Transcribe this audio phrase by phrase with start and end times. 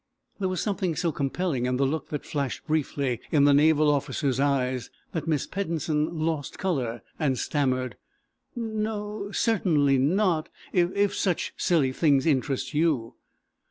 [0.39, 4.39] There was something so compelling in the look that flashed briefly in the naval officer's
[4.39, 7.97] eyes that Miss Peddensen lost color, and stammered:
[8.55, 13.13] "No o o, certainly not; if such silly things interest you."